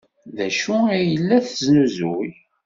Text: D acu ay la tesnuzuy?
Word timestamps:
D 0.35 0.37
acu 0.47 0.75
ay 0.95 1.07
la 1.27 1.37
tesnuzuy? 1.45 2.31